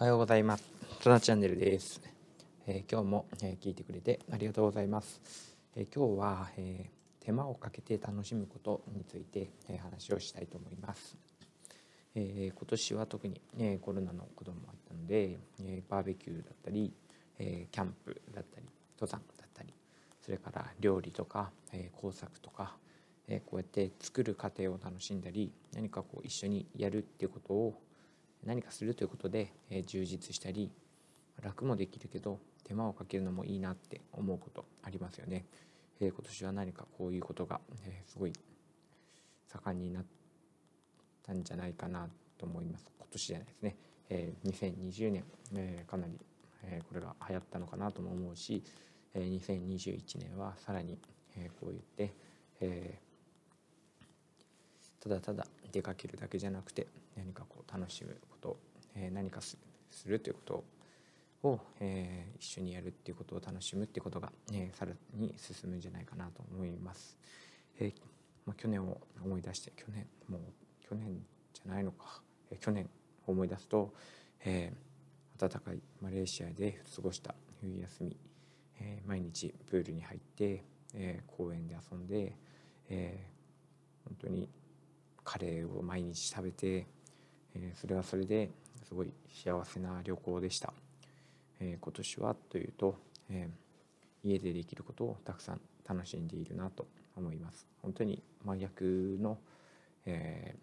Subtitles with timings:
[0.00, 0.62] おはようございます。
[1.02, 2.00] トナチャンネルです。
[2.68, 5.20] えー、今日も、えー、聞いてくれてありがとうございます。
[5.74, 6.88] えー、今日は、え
[7.18, 11.16] 手間をかけて楽しむことについて、え話をしたいと思います。
[12.14, 16.92] え今年は特に、えコロナのこともあったので、えバーベキューだったり、
[17.40, 18.66] えキャンプだったり
[19.00, 19.74] 登山だったり
[20.20, 22.76] それから料理とか、え工作とか、
[23.26, 27.82] えこうやって作る過程を楽しんだり何かこう一緒にやるっていうことを
[28.44, 30.70] 何かするということで、え充実したり
[31.42, 35.46] 楽もできるけど手間をかけるのもいいなって思うことありますよね。
[36.00, 38.32] え今年は何かこういうことが、えすごい
[39.46, 40.04] 盛んになっ
[41.26, 42.86] たんじゃないかなと思います。
[42.96, 43.76] 今年じゃないですね。
[44.10, 45.24] え2020年、
[45.54, 46.18] えかなり、
[46.64, 48.62] えこれが流行ったのかなとも思うし、
[49.14, 50.98] え2021年はさらに、
[51.36, 52.14] えこう言って、
[52.60, 52.98] え
[55.00, 56.86] ただただ出かけるだけじゃなくて
[57.16, 58.56] 何かこう楽しむこと、
[58.94, 59.56] え何かす
[60.06, 67.18] るということを、え一緒にやるっていうことを楽しむっていうことが、えさらに進むんじゃないかなと思います。
[67.80, 67.92] え
[68.46, 70.40] まあ、去年を思い出して去年もう
[70.88, 72.88] 去年じゃないのか、え去年
[73.26, 73.92] を思い出すと、
[74.44, 78.16] えー、暖かいマレーシアで過ごした冬休み、
[78.80, 82.36] え、毎日プールに入って、え、公園で遊んで、
[82.88, 83.26] え、
[84.04, 84.48] 本当に
[85.28, 86.86] カレーを毎日食べて、
[87.54, 88.48] えそれはそれで
[88.88, 89.12] すごい
[89.44, 90.72] 幸せな旅行でした、
[91.60, 92.96] え今年はというと、
[93.28, 93.50] え
[94.24, 97.66] 家でできることをたくさん楽しんでいるなと思います。
[97.82, 99.36] 本当に真逆の、
[100.06, 100.54] え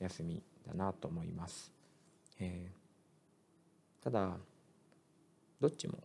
[0.00, 1.72] ー、休みだなと思います、
[2.40, 4.36] えー、ただ
[5.60, 5.98] どっちも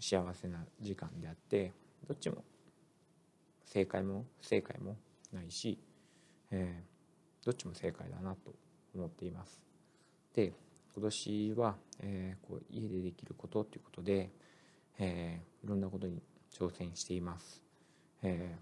[0.00, 1.72] 幸せな時間であって
[2.06, 2.42] どっちも
[3.66, 4.96] 正解も不正解も
[5.32, 5.78] ないし
[6.50, 8.54] えー、どっちも正解だなと
[8.94, 9.60] 思っています。
[10.34, 10.52] で
[10.94, 14.30] 今年は、えー、こう家でできることということで、
[14.98, 17.62] えー、いろんなことに挑戦しています。
[18.22, 18.56] え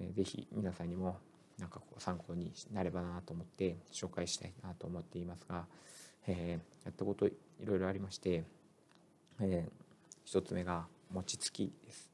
[0.00, 1.18] ー、ぜひ皆さんにも
[1.58, 5.66] なんかこう参考になればなと思って紹介したいなと思っていますが、
[6.26, 7.32] えー、やったことい
[7.64, 8.44] ろいろありまして、
[9.40, 9.70] えー、
[10.24, 12.10] 一つ目が餅つきです。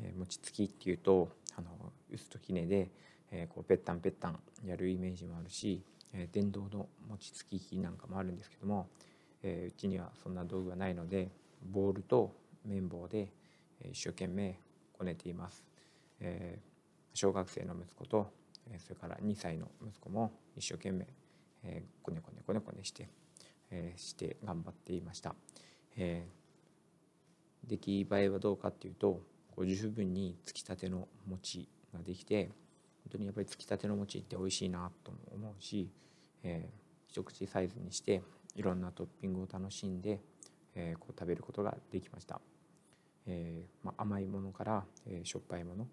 [0.00, 1.70] え、餅つきっていうとあの
[2.10, 2.90] 薄ときねで、
[3.30, 8.88] え、こうペッタンペッタンやるイメージもあるし、え、電動の餅つき機なんかもあるんですけども、
[9.42, 11.30] え、うちにはそんな道具はないので
[11.70, 12.34] ボールと
[12.64, 13.32] 綿棒で
[13.90, 14.58] 一生懸命
[14.92, 15.64] こねています、
[16.20, 16.58] え、
[17.14, 18.30] 小学生の息子と
[18.78, 21.06] それから2歳の息子も一生懸命、
[21.64, 23.08] えー、こねこねこねこねして、
[23.70, 25.34] え、して頑張っていました、
[25.96, 26.26] え、
[27.66, 29.22] 出来栄えはどうかっていうと
[29.54, 32.50] こう十分につきたての餅ができて
[33.04, 35.90] 本当にやっぱりつきたての餅って美味しいなと思うし、
[36.42, 38.22] えー、一口サイズにして
[38.54, 40.20] いろんなトッピングを楽しんで、
[40.74, 42.40] えー、こう食べることができました、
[43.26, 45.86] えー、まあ、甘いものから、えしょっぱいもの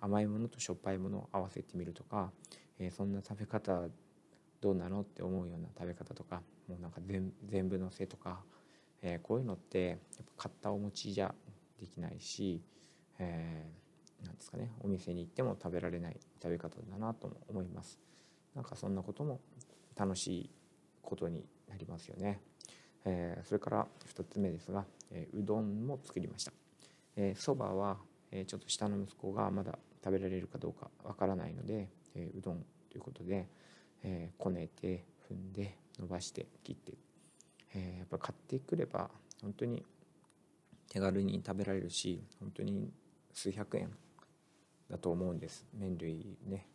[0.00, 2.30] 甘いものとしょっぱいものを合わせてみるとか、
[2.78, 3.82] えそんな食べ方
[4.60, 7.00] どうなのって思うような食べ方とかもうなんか
[7.46, 8.40] 全部のせとか、
[9.02, 9.98] えこういうのってやっ
[10.36, 11.34] ぱ買ったお餅じゃ
[11.80, 12.62] できないし、
[13.18, 13.81] えー
[14.24, 14.72] なんですかね。
[14.80, 17.98] お店に行っても食べられない食べ方だなとも思います。
[18.54, 19.40] なんかそんなことも
[19.96, 20.50] 楽しい
[21.00, 22.40] ことになりますよね、
[23.04, 26.52] えー、それから2つ目ですが、えー、うどんも作りました。
[27.36, 27.98] そば、は、
[28.30, 33.46] えー、ちょっと下の息子がまだ食べられるかどうかわからないので、えうどんということで、
[34.02, 36.92] えこねて踏んで伸ばして切って、
[37.74, 39.10] えやっぱ買ってくれば
[39.42, 39.84] 本当に
[40.88, 42.90] 手軽に食べられるし本当に
[43.32, 43.90] 数百円
[44.92, 45.64] だと思うんです。
[45.74, 46.66] 麺類ね。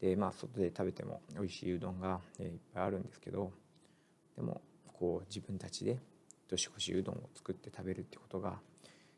[0.00, 3.50] でまあ外で食べても美味しいうどんが、えいっぱいあるんですけど
[4.36, 4.60] でも
[4.92, 5.98] こう自分たちで
[6.48, 8.58] 年越しうどんを作って食べるってことが、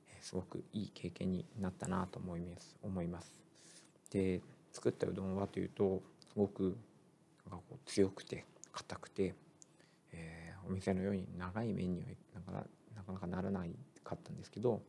[0.09, 2.77] えすごくいい経験になったなと思います。
[2.83, 3.31] 思います。
[4.11, 4.41] で
[4.73, 6.79] 作ったうどんはというとすごく
[7.51, 9.35] なんかこう強くて硬くて、
[10.13, 12.01] えー、お店のように長い麺に
[12.47, 12.65] は
[12.95, 13.71] なかなかならない
[14.03, 14.81] かったんですけど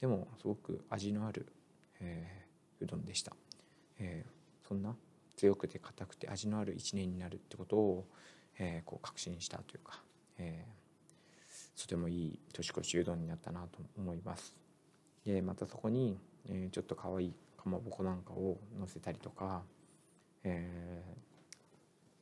[0.00, 1.46] でもすごく味のある、
[2.00, 2.46] え
[2.80, 3.34] うどんでした、
[3.98, 4.96] えー、そんな
[5.36, 8.06] 強くて硬くて味のある一年になるってことを、
[8.58, 10.00] えー、こう確信したというか、
[10.38, 14.54] えー、とてもいい年越しうどんになったなと思います。
[15.24, 19.62] でまたそこに、えー、ちょっと可愛いかまぼこなんかを乗せたりとか、
[20.44, 21.02] え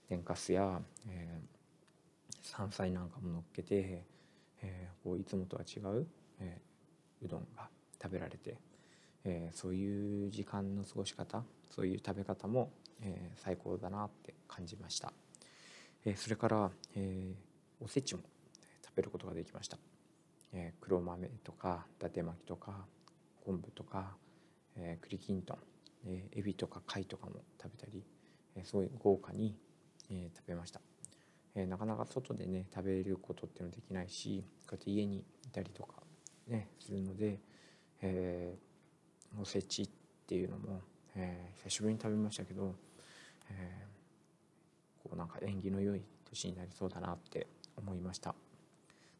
[0.06, 4.04] ー、天かすや、えー、山菜なんかも乗っけて、
[4.62, 6.06] えー、こういつもとは違う、
[6.40, 7.69] えー、うどんが
[8.02, 8.56] 食べられて
[9.24, 12.70] えー、そういう時間の過ごし方そういう食べ方も、
[13.02, 15.12] えー、最高だなって感じました、
[16.04, 17.34] えー、それから、え
[17.80, 18.22] おせちも
[18.84, 19.78] 食べることができました、
[20.52, 22.86] えー、黒豆とか伊達巻きとか
[23.44, 24.16] 昆布とか、
[24.76, 25.58] えー、栗きんとん、
[26.06, 28.02] え、エビとか貝とかも食べたり、
[28.56, 29.54] えー、すごい豪華に、
[30.10, 30.80] えー、食べました、
[31.54, 35.94] え、なかなか外でね食べることっていうのはできないしこうやって家にいたりとか
[36.48, 37.38] ねするので、
[38.02, 38.67] えー、
[39.40, 39.88] おせちっ
[40.26, 40.80] ていうのも、
[41.16, 42.75] えー、久しぶりに食べましたけど、
[43.50, 47.46] えー、こうなんか縁起の良い年になりそうだなって
[47.76, 48.34] 思いました。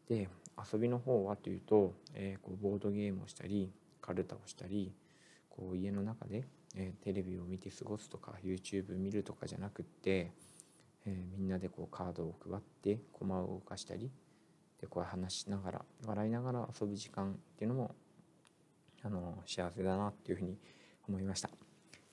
[0.07, 0.27] で
[0.71, 3.71] 遊びの方はというと、えー、こうボードゲームをしたり
[4.01, 4.91] カルタをしたり
[5.49, 6.45] こう家の中で、
[6.75, 10.31] え、テレビを見て過ごすとか YouTube 見るとかじゃなくって、
[11.05, 14.09] え、みんなでこうカードを配って駒を動かしたり
[14.81, 17.95] でこう話しながら笑いながら遊ぶ時間っていうのも
[19.03, 20.57] あの幸せだなっていうふうに
[21.07, 21.49] 思いました。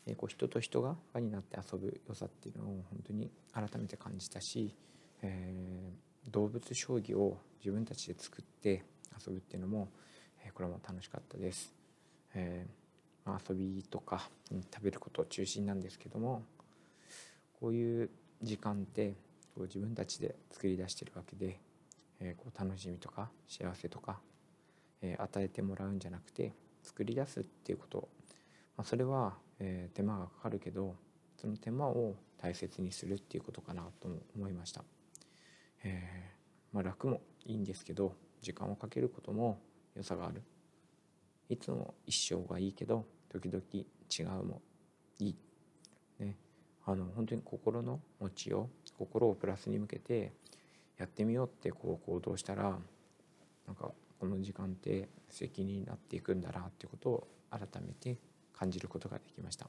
[0.06, 4.74] えこう人と人が輪になって遊ぶ良さっていうのを本当に改めて感じたし、
[5.22, 8.84] えー、動物将棋を自分たちで作って
[9.26, 9.88] 遊ぶっていうのも、
[10.44, 11.72] えこれも楽しかったです。
[12.34, 16.42] えー、まあ、遊びとか、うん、食べること中心なんですけども
[17.58, 18.10] こういう
[18.42, 19.14] 時間って
[19.54, 21.58] こう自分たちで作り出してるわけで、
[22.20, 24.20] えー、こう楽しみとか幸せとか、
[25.02, 26.52] え与えてもらうんじゃなくて
[26.86, 28.08] 作り出すっていうこと、
[28.76, 30.96] まあ、それはえー、手間がかかるけど
[31.40, 34.84] その手間を大切にするっていうことかなとも思いました、
[35.84, 39.58] えー、まあ、楽もいいんですけど時間をかけることも
[39.94, 40.42] 良さがある。
[41.48, 44.60] いつも一生がいいけど時々違うも
[45.18, 45.36] いい。
[46.18, 46.36] ね。
[46.84, 50.32] あの本当に心の持ちよう心をプラスに向けて
[50.98, 52.78] やってみようってこう行動したら
[53.66, 58.18] なんかこの時間って素敵になっていくんだなってことを改めて
[58.52, 59.68] 感じることができました。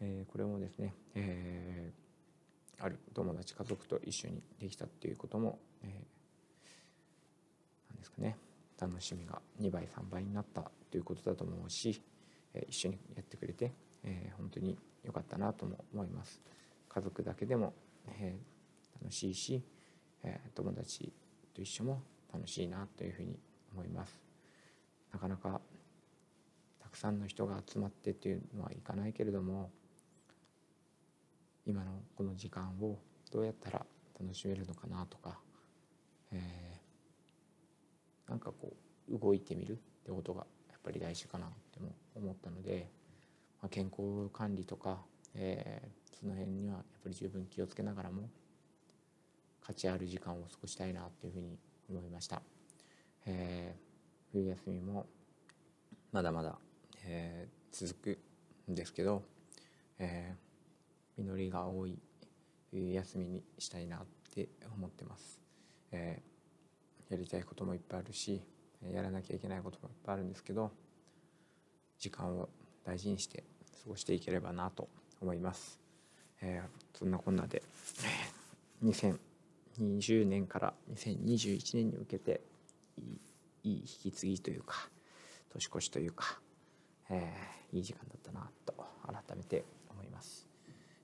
[0.00, 5.90] えー、これもですね、えー、ある友達家族と一緒にできたっていうことも、えー、
[7.90, 8.36] なんですかね
[8.80, 12.00] 楽しみが2倍3倍になったということだと思うし、
[12.54, 13.72] えー、一緒にやってくれて、
[14.04, 16.40] えー、本当に良かったなとも思います。
[16.88, 17.74] 家族だけでも、
[18.06, 19.62] えー、楽しいし、
[20.22, 21.12] えー、友達
[21.54, 22.02] と一緒も
[22.32, 23.38] 楽しいなというふうに
[23.72, 24.20] 思います。
[25.12, 25.60] なかなか
[26.80, 29.70] たくさんの人が集まってっていうのはいかないけれども
[31.66, 32.98] 今のこの時間を
[33.30, 33.84] どうやったら
[34.18, 35.38] 楽しめるのかなとか、
[36.32, 38.72] えー、なんかこ
[39.10, 42.90] う動いてみるってことがやっぱり大事かなっても思ったので、
[43.60, 44.98] まあ、健康管理とか、
[45.34, 48.28] えー、その辺にはやっぱり十分気をつけながらも
[49.60, 51.58] 価値ある時間を過ごしたいなっていうふうに
[51.88, 52.42] 思いました。
[53.26, 55.06] えー、冬休みも
[56.12, 56.58] まだまだ
[57.10, 58.16] えー、続
[58.66, 59.22] くんですけど、
[59.98, 61.98] えー、実りが多い
[62.72, 64.00] 休みにしたいなっ
[64.34, 65.40] て思ってます、
[65.90, 68.42] えー、やりたいこともいっぱいあるし
[68.92, 70.70] やらなきゃいけないこともいっぱいあるんですけど
[71.98, 72.48] 時間を
[72.84, 73.42] 大事にして
[73.82, 74.88] 過ごしていければなと
[75.20, 75.80] 思います、
[76.42, 77.62] えー、そんなこんなで
[79.80, 82.40] 2020年から2021年に向けて
[82.96, 83.20] いい
[83.64, 84.88] いい引き継ぎというか
[85.50, 86.40] 年越しというか
[87.10, 88.74] えー、いい時間だったなと
[89.06, 90.46] 改めて思います、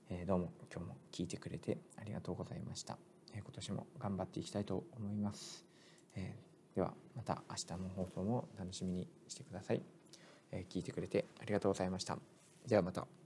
[0.09, 2.97] えー、どうも今日も聞いてくれてありがとうございました、
[3.33, 5.65] えー、今年も頑張っていきたいと思います、
[6.15, 6.35] え
[6.75, 9.81] ではまた明日の放送も楽しみにしてください、
[10.51, 12.17] え聞いてくれてありがとうございました。
[12.67, 13.24] ではまた。